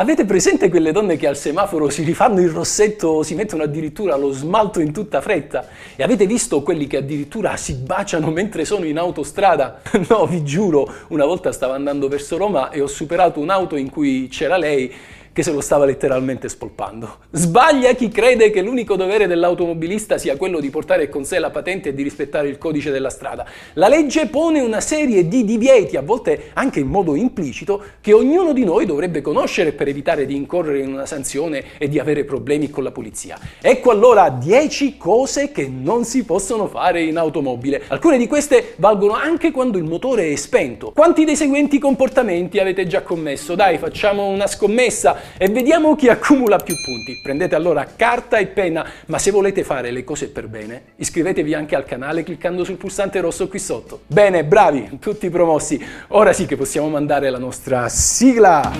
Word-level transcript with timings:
Avete 0.00 0.24
presente 0.24 0.68
quelle 0.68 0.92
donne 0.92 1.16
che 1.16 1.26
al 1.26 1.36
semaforo 1.36 1.90
si 1.90 2.04
rifanno 2.04 2.40
il 2.40 2.50
rossetto 2.50 3.24
si 3.24 3.34
mettono 3.34 3.64
addirittura 3.64 4.14
lo 4.14 4.30
smalto 4.30 4.78
in 4.78 4.92
tutta 4.92 5.20
fretta? 5.20 5.66
E 5.96 6.04
avete 6.04 6.24
visto 6.24 6.62
quelli 6.62 6.86
che 6.86 6.98
addirittura 6.98 7.56
si 7.56 7.74
baciano 7.74 8.30
mentre 8.30 8.64
sono 8.64 8.84
in 8.84 8.96
autostrada? 8.96 9.80
No, 10.08 10.24
vi 10.26 10.44
giuro, 10.44 10.88
una 11.08 11.24
volta 11.24 11.50
stavo 11.50 11.72
andando 11.72 12.06
verso 12.06 12.36
Roma 12.36 12.70
e 12.70 12.80
ho 12.80 12.86
superato 12.86 13.40
un'auto 13.40 13.74
in 13.74 13.90
cui 13.90 14.28
c'era 14.28 14.56
lei 14.56 14.94
che 15.38 15.44
se 15.44 15.52
lo 15.52 15.60
stava 15.60 15.84
letteralmente 15.84 16.48
spolpando. 16.48 17.18
Sbaglia 17.30 17.92
chi 17.92 18.08
crede 18.08 18.50
che 18.50 18.60
l'unico 18.60 18.96
dovere 18.96 19.28
dell'automobilista 19.28 20.18
sia 20.18 20.36
quello 20.36 20.58
di 20.58 20.68
portare 20.68 21.08
con 21.08 21.24
sé 21.24 21.38
la 21.38 21.50
patente 21.50 21.90
e 21.90 21.94
di 21.94 22.02
rispettare 22.02 22.48
il 22.48 22.58
codice 22.58 22.90
della 22.90 23.08
strada. 23.08 23.46
La 23.74 23.86
legge 23.86 24.26
pone 24.26 24.58
una 24.58 24.80
serie 24.80 25.28
di 25.28 25.44
divieti, 25.44 25.96
a 25.96 26.02
volte 26.02 26.50
anche 26.54 26.80
in 26.80 26.88
modo 26.88 27.14
implicito, 27.14 27.80
che 28.00 28.12
ognuno 28.12 28.52
di 28.52 28.64
noi 28.64 28.84
dovrebbe 28.84 29.20
conoscere 29.20 29.70
per 29.70 29.86
evitare 29.86 30.26
di 30.26 30.34
incorrere 30.34 30.80
in 30.80 30.92
una 30.92 31.06
sanzione 31.06 31.62
e 31.78 31.86
di 31.88 32.00
avere 32.00 32.24
problemi 32.24 32.68
con 32.68 32.82
la 32.82 32.90
polizia. 32.90 33.38
Ecco 33.60 33.92
allora 33.92 34.30
10 34.30 34.96
cose 34.96 35.52
che 35.52 35.68
non 35.68 36.04
si 36.04 36.24
possono 36.24 36.66
fare 36.66 37.04
in 37.04 37.16
automobile. 37.16 37.82
Alcune 37.86 38.18
di 38.18 38.26
queste 38.26 38.74
valgono 38.78 39.12
anche 39.12 39.52
quando 39.52 39.78
il 39.78 39.84
motore 39.84 40.32
è 40.32 40.34
spento. 40.34 40.90
Quanti 40.90 41.24
dei 41.24 41.36
seguenti 41.36 41.78
comportamenti 41.78 42.58
avete 42.58 42.88
già 42.88 43.02
commesso? 43.02 43.54
Dai, 43.54 43.78
facciamo 43.78 44.26
una 44.26 44.48
scommessa 44.48 45.26
e 45.36 45.48
vediamo 45.48 45.94
chi 45.96 46.08
accumula 46.08 46.56
più 46.58 46.74
punti. 46.82 47.20
Prendete 47.22 47.54
allora 47.54 47.84
carta 47.84 48.38
e 48.38 48.46
penna, 48.46 48.86
ma 49.06 49.18
se 49.18 49.30
volete 49.30 49.64
fare 49.64 49.90
le 49.90 50.04
cose 50.04 50.28
per 50.28 50.48
bene, 50.48 50.82
iscrivetevi 50.96 51.54
anche 51.54 51.74
al 51.74 51.84
canale 51.84 52.22
cliccando 52.22 52.64
sul 52.64 52.76
pulsante 52.76 53.20
rosso 53.20 53.48
qui 53.48 53.58
sotto. 53.58 54.00
Bene, 54.06 54.44
bravi, 54.44 54.98
tutti 55.00 55.28
promossi. 55.30 55.84
Ora 56.08 56.32
sì 56.32 56.46
che 56.46 56.56
possiamo 56.56 56.88
mandare 56.88 57.30
la 57.30 57.38
nostra 57.38 57.88
sigla. 57.88 58.72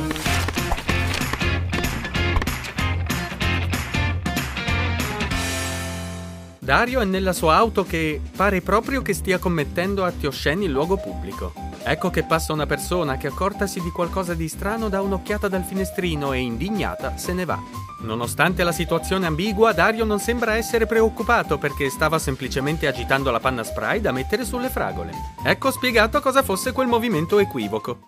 Dario 6.69 7.01
è 7.01 7.05
nella 7.07 7.33
sua 7.33 7.55
auto 7.55 7.83
che 7.83 8.21
pare 8.37 8.61
proprio 8.61 9.01
che 9.01 9.15
stia 9.15 9.39
commettendo 9.39 10.05
atti 10.05 10.27
osceni 10.27 10.67
in 10.67 10.73
luogo 10.73 10.99
pubblico. 10.99 11.68
Ecco 11.91 12.11
che 12.11 12.23
passa 12.23 12.53
una 12.53 12.67
persona 12.67 13.17
che 13.17 13.29
accortasi 13.29 13.81
di 13.81 13.91
qualcosa 13.91 14.35
di 14.35 14.47
strano 14.47 14.91
dà 14.91 15.01
un'occhiata 15.01 15.49
dal 15.49 15.65
finestrino 15.65 16.35
e 16.35 16.41
indignata 16.41 17.17
se 17.17 17.33
ne 17.33 17.47
va. 17.47 17.59
Nonostante 18.01 18.63
la 18.63 18.73
situazione 18.73 19.25
ambigua, 19.25 19.73
Dario 19.73 20.05
non 20.05 20.19
sembra 20.19 20.57
essere 20.57 20.85
preoccupato 20.85 21.57
perché 21.57 21.89
stava 21.89 22.19
semplicemente 22.19 22.87
agitando 22.87 23.31
la 23.31 23.41
panna 23.41 23.65
spray 23.65 24.03
da 24.03 24.13
mettere 24.13 24.45
sulle 24.45 24.69
fragole. 24.69 25.13
Ecco 25.43 25.71
spiegato 25.71 26.21
cosa 26.21 26.43
fosse 26.43 26.73
quel 26.73 26.89
movimento 26.89 27.39
equivoco. 27.39 28.01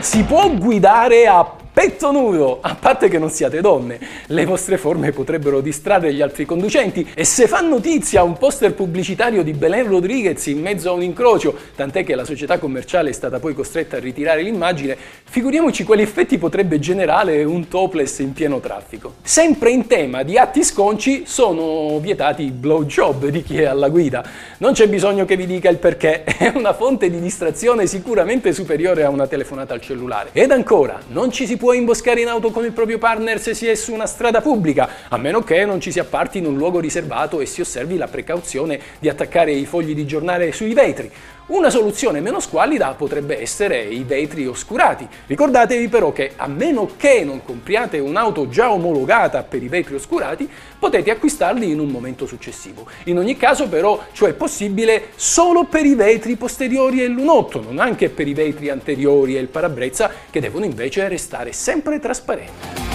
Si 0.00 0.24
può 0.24 0.50
guidare 0.56 1.26
a 1.26 1.44
Petto 1.76 2.10
nudo! 2.10 2.60
A 2.62 2.74
parte 2.74 3.10
che 3.10 3.18
non 3.18 3.28
siate 3.28 3.60
donne, 3.60 3.98
le 4.28 4.46
vostre 4.46 4.78
forme 4.78 5.12
potrebbero 5.12 5.60
distrarre 5.60 6.14
gli 6.14 6.22
altri 6.22 6.46
conducenti 6.46 7.06
e 7.12 7.22
se 7.24 7.46
fa 7.46 7.60
notizia 7.60 8.22
un 8.22 8.38
poster 8.38 8.72
pubblicitario 8.72 9.42
di 9.42 9.52
Belen 9.52 9.86
Rodriguez 9.86 10.46
in 10.46 10.62
mezzo 10.62 10.88
a 10.88 10.92
un 10.94 11.02
incrocio, 11.02 11.54
tant'è 11.76 12.02
che 12.02 12.14
la 12.14 12.24
società 12.24 12.58
commerciale 12.58 13.10
è 13.10 13.12
stata 13.12 13.40
poi 13.40 13.52
costretta 13.52 13.98
a 13.98 14.00
ritirare 14.00 14.40
l'immagine, 14.40 14.96
figuriamoci 15.24 15.84
quali 15.84 16.00
effetti 16.00 16.38
potrebbe 16.38 16.78
generare 16.78 17.44
un 17.44 17.68
topless 17.68 18.20
in 18.20 18.32
pieno 18.32 18.58
traffico. 18.58 19.16
Sempre 19.20 19.68
in 19.68 19.86
tema 19.86 20.22
di 20.22 20.38
atti 20.38 20.64
sconci 20.64 21.24
sono 21.26 21.98
vietati 21.98 22.44
i 22.44 22.52
blowjob 22.52 23.26
di 23.26 23.42
chi 23.42 23.60
è 23.60 23.64
alla 23.66 23.90
guida. 23.90 24.24
Non 24.60 24.72
c'è 24.72 24.88
bisogno 24.88 25.26
che 25.26 25.36
vi 25.36 25.44
dica 25.44 25.68
il 25.68 25.76
perché, 25.76 26.24
è 26.24 26.52
una 26.54 26.72
fonte 26.72 27.10
di 27.10 27.20
distrazione 27.20 27.86
sicuramente 27.86 28.54
superiore 28.54 29.04
a 29.04 29.10
una 29.10 29.26
telefonata 29.26 29.74
al 29.74 29.82
cellulare. 29.82 30.30
Ed 30.32 30.50
ancora, 30.52 31.00
non 31.08 31.30
ci 31.30 31.46
si 31.46 31.58
può 31.58 31.64
può 31.66 31.74
imboscare 31.74 32.20
in 32.20 32.28
auto 32.28 32.52
con 32.52 32.64
il 32.64 32.70
proprio 32.70 32.96
partner 32.96 33.40
se 33.40 33.52
si 33.52 33.66
è 33.66 33.74
su 33.74 33.92
una 33.92 34.06
strada 34.06 34.40
pubblica, 34.40 34.88
a 35.08 35.16
meno 35.16 35.42
che 35.42 35.64
non 35.64 35.80
ci 35.80 35.90
si 35.90 35.98
apparti 35.98 36.38
in 36.38 36.46
un 36.46 36.56
luogo 36.56 36.78
riservato 36.78 37.40
e 37.40 37.46
si 37.46 37.60
osservi 37.60 37.96
la 37.96 38.06
precauzione 38.06 38.78
di 39.00 39.08
attaccare 39.08 39.50
i 39.50 39.66
fogli 39.66 39.92
di 39.92 40.06
giornale 40.06 40.52
sui 40.52 40.74
vetri. 40.74 41.10
Una 41.48 41.70
soluzione 41.70 42.20
meno 42.20 42.40
squallida 42.40 42.94
potrebbe 42.94 43.40
essere 43.40 43.80
i 43.80 44.02
vetri 44.02 44.48
oscurati. 44.48 45.06
Ricordatevi 45.28 45.86
però 45.86 46.10
che 46.10 46.32
a 46.34 46.48
meno 46.48 46.90
che 46.96 47.22
non 47.22 47.44
compriate 47.44 48.00
un'auto 48.00 48.48
già 48.48 48.72
omologata 48.72 49.44
per 49.44 49.62
i 49.62 49.68
vetri 49.68 49.94
oscurati, 49.94 50.50
potete 50.76 51.12
acquistarli 51.12 51.70
in 51.70 51.78
un 51.78 51.86
momento 51.86 52.26
successivo. 52.26 52.88
In 53.04 53.18
ogni 53.18 53.36
caso 53.36 53.68
però 53.68 54.02
ciò 54.10 54.26
è 54.26 54.32
possibile 54.32 55.10
solo 55.14 55.66
per 55.66 55.86
i 55.86 55.94
vetri 55.94 56.34
posteriori 56.34 57.04
e 57.04 57.06
lunotto, 57.06 57.62
non 57.62 57.78
anche 57.78 58.08
per 58.08 58.26
i 58.26 58.34
vetri 58.34 58.68
anteriori 58.68 59.36
e 59.36 59.40
il 59.40 59.46
parabrezza 59.46 60.10
che 60.28 60.40
devono 60.40 60.64
invece 60.64 61.06
restare 61.06 61.52
sempre 61.52 62.00
trasparenti. 62.00 62.85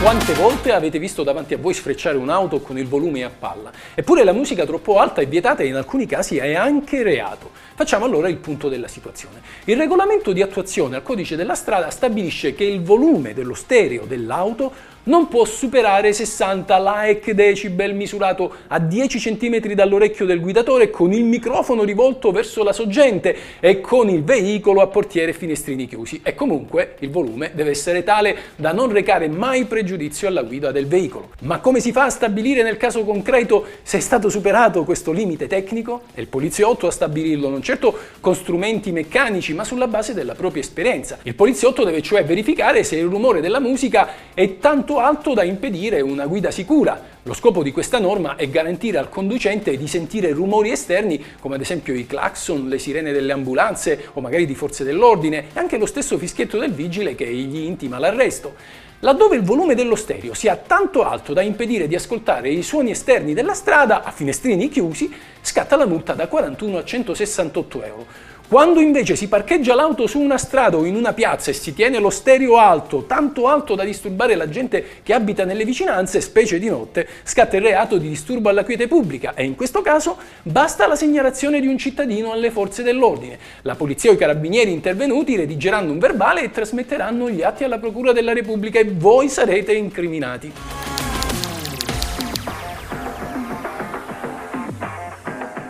Quante 0.00 0.32
volte 0.32 0.72
avete 0.72 0.98
visto 0.98 1.22
davanti 1.22 1.52
a 1.52 1.58
voi 1.58 1.74
sfrecciare 1.74 2.16
un'auto 2.16 2.60
con 2.60 2.78
il 2.78 2.88
volume 2.88 3.22
a 3.22 3.28
palla? 3.28 3.70
Eppure 3.94 4.24
la 4.24 4.32
musica 4.32 4.64
troppo 4.64 4.98
alta 4.98 5.20
è 5.20 5.28
vietata 5.28 5.62
e 5.62 5.66
in 5.66 5.74
alcuni 5.74 6.06
casi 6.06 6.38
è 6.38 6.54
anche 6.54 7.02
reato. 7.02 7.50
Facciamo 7.74 8.06
allora 8.06 8.26
il 8.30 8.38
punto 8.38 8.70
della 8.70 8.88
situazione. 8.88 9.42
Il 9.64 9.76
regolamento 9.76 10.32
di 10.32 10.40
attuazione 10.40 10.96
al 10.96 11.02
codice 11.02 11.36
della 11.36 11.54
strada 11.54 11.90
stabilisce 11.90 12.54
che 12.54 12.64
il 12.64 12.80
volume 12.80 13.34
dello 13.34 13.52
stereo 13.52 14.06
dell'auto 14.06 14.72
non 15.04 15.28
può 15.28 15.44
superare 15.44 16.12
60 16.12 17.04
like 17.06 17.34
decibel 17.34 17.94
misurato 17.94 18.52
a 18.66 18.78
10 18.78 19.18
cm 19.18 19.72
dall'orecchio 19.72 20.26
del 20.26 20.40
guidatore 20.40 20.90
con 20.90 21.12
il 21.12 21.24
microfono 21.24 21.84
rivolto 21.84 22.30
verso 22.32 22.62
la 22.62 22.72
soggente 22.72 23.36
e 23.60 23.80
con 23.80 24.10
il 24.10 24.22
veicolo 24.22 24.82
a 24.82 24.88
portiere 24.88 25.30
e 25.30 25.34
finestrini 25.34 25.86
chiusi 25.86 26.20
e 26.22 26.34
comunque 26.34 26.96
il 26.98 27.10
volume 27.10 27.52
deve 27.54 27.70
essere 27.70 28.04
tale 28.04 28.36
da 28.56 28.72
non 28.72 28.92
recare 28.92 29.28
mai 29.28 29.64
pregiudizio 29.64 30.28
alla 30.28 30.42
guida 30.42 30.70
del 30.70 30.86
veicolo. 30.86 31.30
Ma 31.40 31.60
come 31.60 31.80
si 31.80 31.92
fa 31.92 32.04
a 32.04 32.10
stabilire 32.10 32.62
nel 32.62 32.76
caso 32.76 33.02
concreto 33.04 33.64
se 33.82 33.98
è 33.98 34.00
stato 34.00 34.28
superato 34.28 34.84
questo 34.84 35.12
limite 35.12 35.46
tecnico? 35.46 36.02
È 36.12 36.20
il 36.20 36.28
poliziotto 36.28 36.86
a 36.86 36.90
stabilirlo, 36.90 37.48
non 37.48 37.62
certo 37.62 37.96
con 38.20 38.34
strumenti 38.34 38.92
meccanici 38.92 39.54
ma 39.54 39.64
sulla 39.64 39.88
base 39.88 40.12
della 40.12 40.34
propria 40.34 40.62
esperienza. 40.62 41.18
Il 41.22 41.34
poliziotto 41.34 41.84
deve 41.84 42.02
cioè 42.02 42.24
verificare 42.24 42.84
se 42.84 42.96
il 42.96 43.06
rumore 43.06 43.40
della 43.40 43.60
musica 43.60 44.08
è 44.34 44.58
tanto 44.58 44.89
tanto 44.90 45.06
alto 45.06 45.34
da 45.34 45.44
impedire 45.44 46.00
una 46.00 46.26
guida 46.26 46.50
sicura. 46.50 47.00
Lo 47.22 47.32
scopo 47.32 47.62
di 47.62 47.70
questa 47.70 48.00
norma 48.00 48.34
è 48.34 48.48
garantire 48.48 48.98
al 48.98 49.08
conducente 49.08 49.76
di 49.76 49.86
sentire 49.86 50.32
rumori 50.32 50.72
esterni 50.72 51.24
come 51.38 51.54
ad 51.54 51.60
esempio 51.60 51.94
i 51.94 52.08
clacson, 52.08 52.66
le 52.66 52.76
sirene 52.80 53.12
delle 53.12 53.30
ambulanze 53.30 54.08
o 54.14 54.20
magari 54.20 54.46
di 54.46 54.56
forze 54.56 54.82
dell'ordine 54.82 55.44
e 55.54 55.60
anche 55.60 55.78
lo 55.78 55.86
stesso 55.86 56.18
fischietto 56.18 56.58
del 56.58 56.72
vigile 56.72 57.14
che 57.14 57.32
gli 57.32 57.58
intima 57.58 58.00
l'arresto. 58.00 58.54
Laddove 58.98 59.36
il 59.36 59.42
volume 59.42 59.76
dello 59.76 59.94
stereo 59.94 60.34
sia 60.34 60.56
tanto 60.56 61.04
alto 61.04 61.32
da 61.34 61.42
impedire 61.42 61.86
di 61.86 61.94
ascoltare 61.94 62.50
i 62.50 62.62
suoni 62.64 62.90
esterni 62.90 63.32
della 63.32 63.54
strada 63.54 64.02
a 64.02 64.10
finestrini 64.10 64.68
chiusi, 64.68 65.08
scatta 65.40 65.76
la 65.76 65.86
multa 65.86 66.14
da 66.14 66.26
41 66.26 66.78
a 66.78 66.84
168 66.84 67.82
euro. 67.84 68.06
Quando 68.50 68.80
invece 68.80 69.14
si 69.14 69.28
parcheggia 69.28 69.76
l'auto 69.76 70.08
su 70.08 70.18
una 70.18 70.36
strada 70.36 70.76
o 70.76 70.84
in 70.84 70.96
una 70.96 71.12
piazza 71.12 71.52
e 71.52 71.54
si 71.54 71.72
tiene 71.72 72.00
lo 72.00 72.10
stereo 72.10 72.56
alto, 72.56 73.04
tanto 73.04 73.46
alto 73.46 73.76
da 73.76 73.84
disturbare 73.84 74.34
la 74.34 74.48
gente 74.48 74.84
che 75.04 75.14
abita 75.14 75.44
nelle 75.44 75.64
vicinanze, 75.64 76.20
specie 76.20 76.58
di 76.58 76.68
notte, 76.68 77.06
scatta 77.22 77.56
il 77.56 77.62
reato 77.62 77.96
di 77.96 78.08
disturbo 78.08 78.48
alla 78.48 78.64
quiete 78.64 78.88
pubblica 78.88 79.34
e 79.34 79.44
in 79.44 79.54
questo 79.54 79.82
caso 79.82 80.16
basta 80.42 80.88
la 80.88 80.96
segnalazione 80.96 81.60
di 81.60 81.68
un 81.68 81.78
cittadino 81.78 82.32
alle 82.32 82.50
forze 82.50 82.82
dell'ordine. 82.82 83.38
La 83.62 83.76
polizia 83.76 84.10
o 84.10 84.14
i 84.14 84.18
carabinieri 84.18 84.72
intervenuti 84.72 85.36
redigeranno 85.36 85.92
un 85.92 86.00
verbale 86.00 86.42
e 86.42 86.50
trasmetteranno 86.50 87.30
gli 87.30 87.42
atti 87.42 87.62
alla 87.62 87.78
Procura 87.78 88.10
della 88.10 88.32
Repubblica 88.32 88.80
e 88.80 88.90
voi 88.92 89.28
sarete 89.28 89.74
incriminati. 89.74 90.89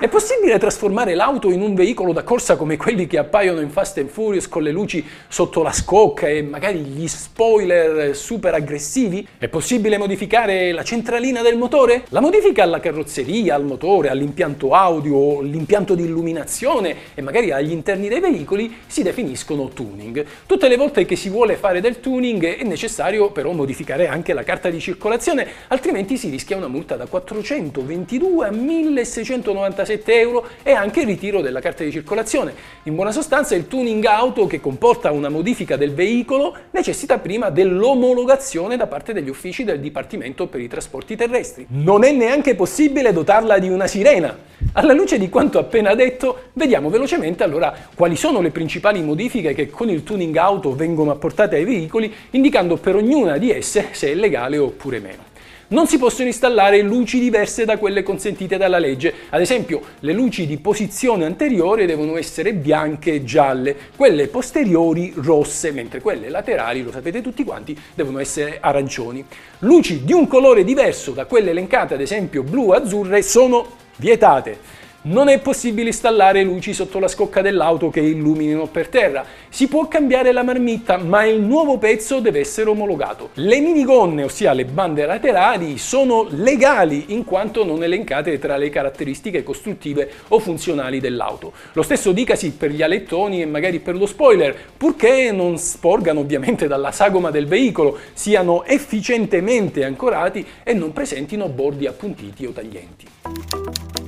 È 0.01 0.09
possibile 0.09 0.59
trasformare 0.59 1.15
l'auto 1.15 1.51
in 1.51 1.61
un 1.61 1.75
veicolo 1.75 2.15
da 2.15 2.23
corsa 2.23 2.57
come 2.57 2.79
quelli 2.79 3.07
che 3.07 3.19
appaiono 3.19 3.61
in 3.61 3.69
Fast 3.69 3.99
and 3.99 4.09
Furious 4.09 4.49
con 4.49 4.63
le 4.63 4.71
luci 4.71 5.07
sotto 5.29 5.63
la 5.63 5.73
scocca 5.73 6.27
e 6.27 6.41
magari 6.41 6.79
gli 6.79 7.07
spoiler 7.07 8.17
super 8.17 8.55
aggressivi? 8.55 9.29
È 9.37 9.49
possibile 9.49 9.99
modificare 9.99 10.73
la 10.73 10.85
centralina 10.85 11.43
del 11.43 11.59
motore? 11.59 12.05
La 12.09 12.23
modifica 12.23 12.63
alla 12.63 12.81
carrozzeria, 12.81 13.55
al 13.55 13.67
motore, 13.67 14.09
all'impianto 14.09 14.73
audio, 14.73 15.43
l'impianto 15.43 15.95
di 15.95 16.05
illuminazione 16.05 16.97
e 17.15 17.21
magari 17.21 17.51
agli 17.51 17.71
interni 17.71 18.09
dei 18.09 18.21
veicoli 18.21 18.75
si 18.87 19.03
definiscono 19.03 19.69
tuning. 19.69 20.25
Tutte 20.47 20.69
le 20.69 20.79
volte 20.79 21.05
che 21.05 21.15
si 21.15 21.29
vuole 21.29 21.57
fare 21.57 21.83
del 21.83 22.01
tuning 22.01 22.57
è 22.57 22.65
necessario 22.65 23.33
però 23.33 23.53
modificare 23.53 24.09
anche 24.09 24.33
la 24.33 24.45
carta 24.45 24.71
di 24.71 24.81
circolazione, 24.81 25.47
altrimenti 25.69 26.17
si 26.17 26.31
rischia 26.31 26.57
una 26.57 26.69
multa 26.69 26.97
da 26.97 27.05
422 27.05 28.47
a 28.47 28.51
1696 28.51 29.89
7 29.91 30.21
euro 30.21 30.47
e 30.63 30.71
anche 30.71 31.01
il 31.01 31.07
ritiro 31.07 31.41
della 31.41 31.61
carta 31.61 31.83
di 31.83 31.91
circolazione. 31.91 32.55
In 32.85 32.95
buona 32.95 33.11
sostanza 33.11 33.57
il 33.57 33.67
tuning 33.67 34.05
auto 34.05 34.47
che 34.47 34.61
comporta 34.61 35.11
una 35.11 35.29
modifica 35.29 35.77
del 35.77 35.93
veicolo 35.93 36.57
necessita 36.71 37.19
prima 37.19 37.51
dell'omologazione 37.51 38.77
da 38.77 38.87
parte 38.87 39.13
degli 39.13 39.29
uffici 39.29 39.65
del 39.65 39.81
Dipartimento 39.81 40.47
per 40.47 40.61
i 40.61 40.69
trasporti 40.69 41.17
terrestri. 41.17 41.67
Non 41.71 42.05
è 42.05 42.13
neanche 42.13 42.55
possibile 42.55 43.13
dotarla 43.13 43.59
di 43.59 43.69
una 43.69 43.89
sirena. 43.89 44.49
Alla 44.75 44.93
luce 44.93 45.19
di 45.19 45.29
quanto 45.29 45.59
appena 45.59 45.95
detto, 45.95 46.51
vediamo 46.53 46.91
velocemente 46.91 47.43
allora 47.43 47.75
quali 47.95 48.15
sono 48.15 48.41
le 48.41 48.51
principali 48.51 49.03
modifiche 49.03 49.55
che 49.55 49.71
con 49.71 49.89
il 49.89 50.05
tuning 50.05 50.37
auto 50.37 50.75
vengono 50.75 51.11
apportate 51.11 51.57
ai 51.57 51.65
veicoli, 51.65 52.13
indicando 52.31 52.77
per 52.77 52.95
ognuna 52.95 53.39
di 53.39 53.51
esse 53.51 53.89
se 53.91 54.13
è 54.13 54.15
legale 54.15 54.59
oppure 54.59 55.01
meno 55.01 55.30
non 55.71 55.87
si 55.87 55.99
possono 55.99 56.29
installare 56.29 56.83
luci 56.83 57.19
diverse 57.19 57.65
da 57.65 57.77
quelle 57.77 58.03
consentite 58.03 58.57
dalla 58.57 58.79
legge. 58.79 59.13
Ad 59.31 59.41
esempio, 59.41 59.81
le 60.01 60.13
luci 60.13 60.47
di 60.47 60.59
posizione 60.59 61.25
anteriore 61.25 61.87
devono 61.87 62.17
essere 62.17 62.55
bianche 62.55 63.13
e 63.13 63.25
gialle, 63.25 63.77
quelle 63.97 64.27
posteriori 64.29 65.13
rosse, 65.17 65.71
mentre 65.71 66.01
quelle 66.01 66.29
laterali, 66.29 66.83
lo 66.83 66.91
sapete 66.91 67.21
tutti 67.21 67.45
quanti, 67.45 67.79
devono 67.95 68.19
essere 68.19 68.59
arancioni. 68.61 69.25
Luci 69.61 70.05
di 70.05 70.13
un 70.13 70.27
colore 70.27 70.65
diverso 70.65 71.13
da 71.13 71.27
quelle 71.27 71.51
elencate, 71.51 71.95
ad 71.95 72.01
esempio 72.01 72.43
blu-azzurre, 72.43 73.23
sono 73.23 73.67
vietate. 73.97 74.79
Non 75.03 75.29
è 75.29 75.39
possibile 75.41 75.89
installare 75.89 76.43
luci 76.43 76.75
sotto 76.75 76.99
la 76.99 77.09
scocca 77.09 77.41
dell'auto 77.41 77.89
che 77.89 78.01
illuminino 78.01 78.67
per 78.67 78.89
terra. 78.89 79.25
Si 79.49 79.67
può 79.67 79.89
cambiare 79.89 80.31
la 80.31 80.43
marmitta, 80.43 80.99
ma 80.99 81.25
il 81.25 81.41
nuovo 81.41 81.79
pezzo 81.79 82.21
deve 82.21 82.41
essere 82.41 82.69
omologato. 82.69 83.31
Le 83.37 83.61
minigonne, 83.61 84.25
ossia 84.25 84.53
le 84.53 84.67
bande 84.67 85.07
laterali, 85.07 85.79
sono 85.79 86.27
legali 86.29 87.15
in 87.15 87.25
quanto 87.25 87.65
non 87.65 87.83
elencate 87.83 88.39
tra 88.39 88.59
le 88.59 88.69
caratteristiche 88.69 89.43
costruttive 89.43 90.11
o 90.29 90.39
funzionali 90.39 91.01
dell'auto. 91.01 91.55
Lo 91.73 91.83
stesso 91.83 92.13
dicasi 92.13 92.51
per 92.51 92.71
gli 92.71 92.83
alettoni 92.83 93.41
e 93.41 93.47
magari 93.47 93.79
per 93.81 93.97
lo 93.97 94.05
spoiler, 94.05 94.55
purché 94.77 95.33
non 95.33 95.57
sporgano 95.57 96.21
ovviamente 96.21 96.67
dalla 96.67 96.93
sagoma 96.93 97.31
del 97.31 97.47
veicolo, 97.47 97.97
siano 98.13 98.65
efficientemente 98.65 99.83
ancorati 99.83 100.47
e 100.63 100.75
non 100.75 100.93
presentino 100.93 101.49
bordi 101.49 101.87
appuntiti 101.87 102.45
o 102.45 102.51
taglienti. 102.51 104.00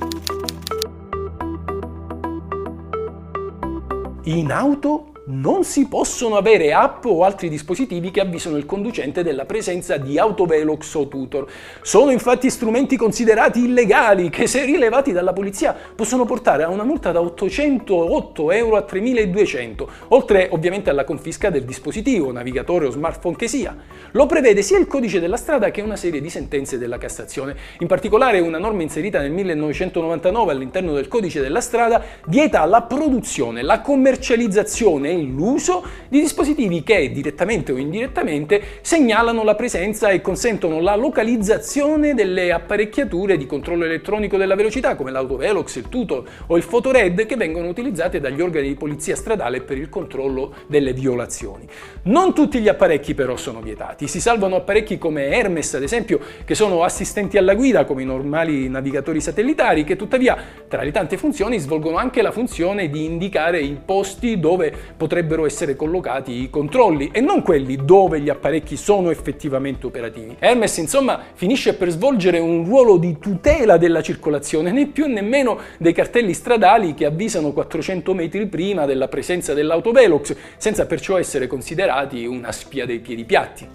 In 4.25 4.53
auto 4.53 5.12
non 5.25 5.63
si 5.63 5.87
possono 5.87 6.35
avere 6.35 6.73
app 6.73 7.05
o 7.05 7.23
altri 7.23 7.47
dispositivi 7.47 8.11
che 8.11 8.19
avvisano 8.19 8.57
il 8.57 8.65
conducente 8.65 9.23
della 9.23 9.45
presenza 9.45 9.95
di 9.95 10.17
autovelox 10.19 10.93
o 10.95 11.07
tutor. 11.07 11.49
Sono 11.81 12.11
infatti 12.11 12.49
strumenti 12.49 12.97
considerati 12.97 13.63
illegali 13.63 14.29
che 14.29 14.47
se 14.47 14.65
rilevati 14.65 15.13
dalla 15.13 15.31
polizia 15.31 15.73
possono 15.95 16.25
portare 16.25 16.63
a 16.63 16.69
una 16.69 16.83
multa 16.83 17.13
da 17.13 17.21
808 17.21 18.51
euro 18.51 18.75
a 18.75 18.81
3200, 18.81 19.89
oltre 20.09 20.49
ovviamente 20.51 20.89
alla 20.89 21.05
confisca 21.05 21.49
del 21.49 21.63
dispositivo, 21.63 22.33
navigatore 22.33 22.87
o 22.87 22.91
smartphone 22.91 23.37
che 23.37 23.47
sia. 23.47 23.77
Lo 24.11 24.25
prevede 24.25 24.61
sia 24.61 24.77
il 24.77 24.87
codice 24.87 25.21
della 25.21 25.37
strada 25.37 25.71
che 25.71 25.81
una 25.81 25.95
serie 25.95 26.19
di 26.19 26.29
sentenze 26.29 26.77
della 26.77 26.97
Cassazione. 26.97 27.55
In 27.79 27.87
particolare 27.87 28.41
una 28.41 28.57
norma 28.57 28.81
inserita 28.81 29.19
nel 29.19 29.31
1999 29.31 30.51
all'interno 30.51 30.93
del 30.93 31.07
codice 31.07 31.39
della 31.39 31.61
strada 31.61 32.03
vieta 32.25 32.65
la 32.65 32.81
produzione, 32.81 33.61
la 33.61 33.79
commercializzazione 33.79 35.11
l'uso 35.21 35.83
di 36.07 36.19
dispositivi 36.19 36.83
che 36.83 37.11
direttamente 37.11 37.71
o 37.71 37.77
indirettamente 37.77 38.61
segnalano 38.81 39.43
la 39.43 39.55
presenza 39.55 40.09
e 40.09 40.21
consentono 40.21 40.79
la 40.79 40.95
localizzazione 40.95 42.13
delle 42.13 42.51
apparecchiature 42.51 43.37
di 43.37 43.45
controllo 43.45 43.85
elettronico 43.85 44.37
della 44.37 44.55
velocità 44.55 44.95
come 44.95 45.11
l'autovelox, 45.11 45.75
il 45.75 45.89
tutor 45.89 46.23
o 46.47 46.57
il 46.57 46.63
fotored 46.63 47.25
che 47.25 47.35
vengono 47.35 47.67
utilizzate 47.67 48.19
dagli 48.19 48.41
organi 48.41 48.67
di 48.69 48.75
polizia 48.75 49.15
stradale 49.15 49.61
per 49.61 49.77
il 49.77 49.89
controllo 49.89 50.53
delle 50.67 50.93
violazioni. 50.93 51.67
Non 52.03 52.33
tutti 52.33 52.59
gli 52.59 52.67
apparecchi 52.67 53.13
però 53.13 53.37
sono 53.37 53.61
vietati, 53.61 54.07
si 54.07 54.19
salvano 54.19 54.55
apparecchi 54.55 54.97
come 54.97 55.27
Hermes 55.27 55.73
ad 55.75 55.83
esempio 55.83 56.19
che 56.45 56.55
sono 56.55 56.83
assistenti 56.83 57.37
alla 57.37 57.55
guida 57.55 57.85
come 57.85 58.01
i 58.01 58.05
normali 58.05 58.69
navigatori 58.69 59.21
satellitari 59.21 59.83
che 59.83 59.95
tuttavia 59.95 60.37
tra 60.67 60.83
le 60.83 60.91
tante 60.91 61.17
funzioni 61.17 61.59
svolgono 61.59 61.97
anche 61.97 62.21
la 62.21 62.31
funzione 62.31 62.89
di 62.89 63.05
indicare 63.05 63.59
i 63.61 63.77
posti 63.83 64.39
dove 64.39 64.73
potrebbero 65.03 65.45
essere 65.45 65.75
collocati 65.75 66.43
i 66.43 66.49
controlli 66.49 67.09
e 67.11 67.19
non 67.19 67.41
quelli 67.41 67.75
dove 67.75 68.21
gli 68.21 68.29
apparecchi 68.29 68.77
sono 68.77 69.09
effettivamente 69.09 69.85
operativi. 69.85 70.37
Hermes 70.39 70.77
insomma 70.77 71.19
finisce 71.33 71.73
per 71.73 71.89
svolgere 71.89 72.39
un 72.39 72.63
ruolo 72.63 72.95
di 72.95 73.19
tutela 73.19 73.75
della 73.75 74.01
circolazione, 74.01 74.71
né 74.71 74.87
più 74.87 75.07
né 75.07 75.19
meno 75.19 75.59
dei 75.77 75.91
cartelli 75.91 76.33
stradali 76.33 76.93
che 76.93 77.03
avvisano 77.03 77.51
400 77.51 78.13
metri 78.13 78.47
prima 78.47 78.85
della 78.85 79.09
presenza 79.09 79.53
dell'autovelox, 79.53 80.37
senza 80.55 80.85
perciò 80.85 81.19
essere 81.19 81.47
considerati 81.47 82.25
una 82.25 82.53
spia 82.53 82.85
dei 82.85 82.99
piedi 82.99 83.25
piatti. 83.25 83.67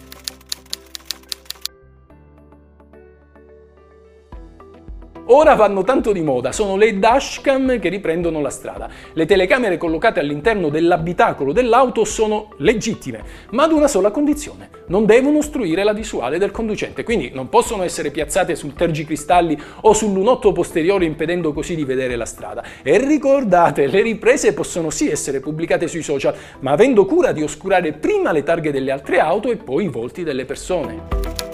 Ora 5.31 5.55
vanno 5.55 5.85
tanto 5.85 6.13
di 6.13 6.23
moda, 6.23 6.53
sono 6.53 6.77
le 6.77 6.99
dashcam 6.99 7.79
che 7.79 7.91
riprendono 7.91 8.41
la 8.41 8.49
strada. 8.49 8.89
Le 9.13 9.27
telecamere 9.27 9.77
collocate 9.77 10.21
all'interno 10.21 10.71
dell'abitacolo 10.71 11.53
dell'auto 11.53 12.07
sono 12.07 12.55
legittime, 12.57 13.23
ma 13.51 13.65
ad 13.65 13.73
una 13.73 13.89
sola 13.89 14.11
condizione. 14.11 14.71
Non 14.87 15.05
devono 15.05 15.37
ostruire 15.39 15.85
la 15.85 15.93
visuale 15.93 16.39
del 16.39 16.51
conducente, 16.51 17.03
quindi 17.03 17.31
non 17.35 17.51
possono 17.51 17.83
essere 17.83 18.11
piazzate 18.11 18.57
sul 18.57 18.73
tergicristalli 18.73 19.61
o 19.83 19.93
sul 19.93 20.15
lunotto 20.15 20.53
posteriore 20.53 21.05
impedendo 21.05 21.53
così 21.53 21.75
di 21.75 21.85
vedere 21.85 22.17
la 22.17 22.25
strada. 22.25 22.65
E 22.83 22.97
ricordate, 22.97 23.87
le 23.87 24.01
riprese 24.01 24.55
possono 24.55 24.89
sì 24.89 25.11
essere 25.11 25.41
pubblicate 25.41 25.89
sui 25.89 26.03
social, 26.03 26.35
ma 26.61 26.71
avendo 26.71 27.05
cura 27.05 27.33
di 27.33 27.43
oscurare 27.43 27.93
prima 27.93 28.33
le 28.33 28.45
targhe 28.45 28.73
delle 28.73 28.93
altre 28.93 29.19
auto 29.19 29.51
e 29.51 29.57
poi 29.57 29.85
i 29.85 29.89
volti 29.89 30.23
delle 30.23 30.47
persone. 30.47 31.48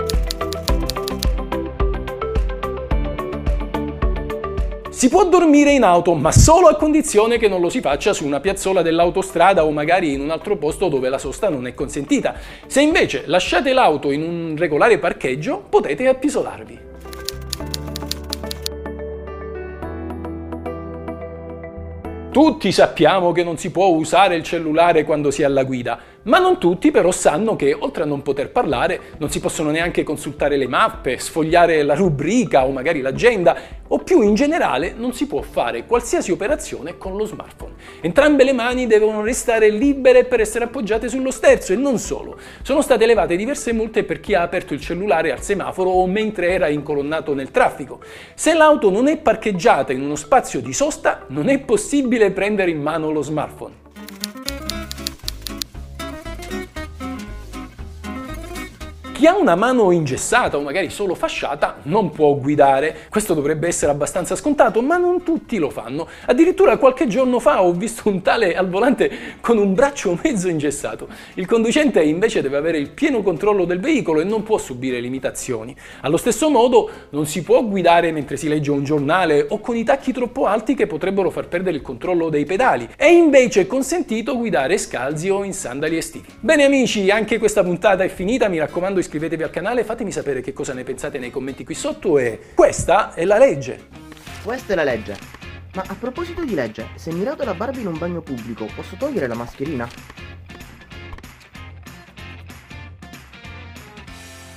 Si 5.05 5.11
può 5.11 5.29
dormire 5.29 5.71
in 5.73 5.83
auto, 5.83 6.15
ma 6.15 6.33
solo 6.33 6.67
a 6.67 6.77
condizione 6.77 7.37
che 7.37 7.47
non 7.47 7.61
lo 7.61 7.69
si 7.69 7.83
faccia 7.83 8.15
su 8.15 8.25
una 8.25 8.41
piazzola 8.41 8.81
dell'autostrada 8.81 9.63
o 9.63 9.71
magari 9.71 10.15
in 10.15 10.23
un 10.23 10.31
altro 10.31 10.57
posto 10.57 10.89
dove 10.89 11.11
la 11.11 11.19
sosta 11.19 11.51
non 11.51 11.67
è 11.67 11.75
consentita. 11.75 12.35
Se 12.67 12.81
invece 12.81 13.25
lasciate 13.27 13.75
l'auto 13.75 14.11
in 14.11 14.23
un 14.23 14.55
regolare 14.57 14.99
parcheggio, 14.99 15.63
potete 15.69 16.09
appisolarvi. 16.09 16.93
Tutti 22.35 22.73
sappiamo 22.73 23.31
che 23.31 23.45
non 23.45 23.59
si 23.59 23.71
può 23.71 23.87
usare 23.87 24.35
il 24.35 24.43
cellulare 24.43 25.05
quando 25.05 25.31
si 25.31 25.43
è 25.43 25.45
alla 25.45 25.63
guida, 25.63 26.01
ma 26.25 26.39
non 26.39 26.59
tutti 26.59 26.91
però 26.91 27.13
sanno 27.13 27.55
che 27.55 27.73
oltre 27.79 28.03
a 28.03 28.07
non 28.07 28.23
poter 28.23 28.51
parlare 28.51 29.01
non 29.19 29.31
si 29.31 29.39
possono 29.39 29.71
neanche 29.71 30.03
consultare 30.03 30.57
le 30.57 30.67
mappe, 30.67 31.19
sfogliare 31.19 31.85
la 31.85 31.95
rubrica 31.95 32.65
o 32.65 32.73
magari 32.73 33.03
l'agenda 33.03 33.57
o 33.95 33.99
più 33.99 34.23
in 34.23 34.35
generale 34.35 34.93
non 34.97 35.13
si 35.13 35.29
può 35.29 35.41
fare 35.41 35.87
qualsiasi 35.87 36.33
operazione 36.33 36.99
con 36.99 37.17
lo 37.17 37.25
smartphone. 37.27 37.75
Entrambe 38.01 38.43
le 38.43 38.53
mani 38.53 38.89
devono 38.89 39.23
restare 39.23 39.71
libere 39.71 40.25
per 40.25 40.41
essere 40.41 40.65
appoggiate 40.65 41.09
sullo 41.09 41.31
sterzo 41.31 41.73
e 41.73 41.77
non 41.77 41.99
solo. 41.99 42.37
Sono 42.63 42.83
state 42.83 43.05
elevate 43.05 43.37
diverse 43.37 43.73
multe 43.73 44.03
per 44.03 44.19
chi 44.19 44.35
ha 44.35 44.43
aperto 44.43 44.75
il 44.75 44.81
cellulare 44.81 45.31
al 45.31 45.43
semaforo 45.43 45.91
o 45.91 46.07
mentre 46.09 46.51
era 46.51 46.67
incolonnato 46.67 47.35
nel 47.35 47.53
traffico. 47.53 48.01
Se 48.35 48.53
l'auto 48.53 48.91
non 48.91 49.07
è 49.07 49.17
parcheggiata 49.17 49.93
in 49.93 50.03
uno 50.03 50.17
spazio 50.17 50.61
di 50.61 50.73
sosta 50.73 51.27
non 51.29 51.49
è 51.49 51.61
possibile 51.61 52.33
prendere 52.33 52.73
in 52.73 52.83
mano 52.83 53.13
lo 53.13 53.23
smartphone. 53.23 53.84
Chi 59.15 59.29
ha 59.29 59.37
una 59.37 59.55
mano 59.55 59.93
ingessata 59.93 60.57
o 60.57 60.61
magari 60.61 60.91
solo 60.91 61.15
fasciata 61.15 61.77
non 61.85 62.11
può 62.11 62.35
guidare. 62.35 63.07
Questo 63.09 63.33
dovrebbe 63.33 63.69
essere 63.69 63.93
abbastanza 63.93 64.35
scontato, 64.35 64.83
ma 64.83 64.97
non 64.97 65.23
tutti 65.23 65.59
lo 65.59 65.71
fanno. 65.71 66.09
Addirittura 66.27 66.79
qualche 66.79 67.07
giorno 67.07 67.39
fa 67.39 67.63
ho 67.63 67.71
visto 67.71 68.09
un 68.09 68.23
tale 68.23 68.57
al 68.57 68.69
volante 68.69 69.39
con 69.41 69.57
un 69.57 69.73
braccio 69.73 70.19
mezzo 70.21 70.49
ingessato. 70.49 71.07
Il 71.35 71.47
conducente 71.47 72.03
invece 72.03 72.43
deve 72.43 72.57
avere 72.57 72.79
il 72.79 72.91
pieno 72.91 73.23
controllo 73.23 73.65
del 73.65 73.79
veicolo 73.79 74.21
e 74.21 74.25
non 74.25 74.43
può 74.43 74.59
subire 74.59 74.99
limitazioni. 74.99 75.77
Allo 76.01 76.17
stesso 76.17 76.51
modo 76.51 76.91
non 77.11 77.25
si 77.25 77.45
può 77.45 77.63
guidare 77.63 78.11
mentre 78.11 78.37
si 78.37 78.49
legge 78.49 78.73
un 78.73 78.83
giornale 78.83 79.47
o 79.49 79.61
con 79.61 79.77
i 79.77 79.85
tacchi 79.85 80.13
troppo 80.13 80.47
alti 80.47 80.75
che 80.75 80.89
potrebbero 80.89 81.31
far 81.31 81.47
perdere 81.47 81.77
il 81.77 81.83
controllo 81.83 82.31
dei 82.31 82.47
pedali. 82.47 82.89
È 82.97 83.07
invece 83.07 83.69
consentito 83.69 84.37
guidare 84.37 84.77
scalzi 84.77 85.31
o 85.31 85.45
in 85.45 85.53
sandali 85.53 85.97
estivi. 85.97 86.27
Bene 86.41 86.65
amici, 86.65 87.11
anche 87.11 87.39
questa 87.39 87.63
puntata 87.63 88.03
è 88.03 88.09
finita, 88.09 88.49
mi 88.49 88.59
raccomando 88.59 89.03
iscrivetevi 89.05 89.43
al 89.43 89.51
canale, 89.51 89.85
fatemi 89.85 90.11
sapere 90.11 90.41
che 90.41 90.55
cosa 90.55 90.73
ne 90.73 90.83
pensate 90.83 91.19
nei 91.19 91.31
commenti 91.31 91.63
qui 91.63 91.75
sotto 91.75 92.19
e 92.19 92.41
questa 92.55 93.13
è 93.13 93.25
la 93.27 93.37
legge. 93.37 93.89
Questa 94.43 94.73
è 94.73 94.77
la 94.77 94.85
legge. 94.85 95.17
Ma 95.75 95.85
a 95.87 95.95
proposito 95.99 96.43
di 96.43 96.55
legge, 96.55 96.89
se 96.95 97.13
mi 97.13 97.23
rado 97.23 97.45
la 97.45 97.55
barba 97.55 97.79
in 97.79 97.87
un 97.87 97.99
bagno 97.99 98.23
pubblico, 98.23 98.67
posso 98.75 98.97
togliere 98.97 99.27
la 99.27 99.35
mascherina? 99.35 99.89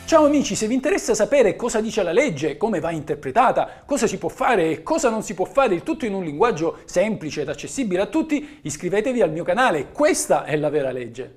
Ciao 0.06 0.24
amici, 0.24 0.56
se 0.56 0.68
vi 0.68 0.74
interessa 0.74 1.14
sapere 1.14 1.58
cosa 1.58 1.82
dice 1.82 2.02
la 2.02 2.14
legge, 2.14 2.56
come 2.56 2.80
va 2.80 2.92
interpretata, 2.92 3.84
cosa 3.86 4.08
si 4.08 4.18
può 4.18 4.30
fare 4.30 4.70
e 4.70 4.84
cosa 4.84 5.10
non 5.10 5.22
si 5.22 5.34
può 5.34 5.44
fare, 5.44 5.76
il 5.76 5.84
tutto 5.84 6.06
in 6.06 6.14
un 6.14 6.24
linguaggio 6.24 6.78
semplice 6.86 7.42
ed 7.42 7.50
accessibile 7.50 8.04
a 8.04 8.06
tutti, 8.06 8.60
iscrivetevi 8.62 9.22
al 9.22 9.32
mio 9.32 9.44
canale, 9.44 9.92
questa 9.92 10.46
è 10.46 10.56
la 10.56 10.70
vera 10.70 10.92
legge. 10.92 11.34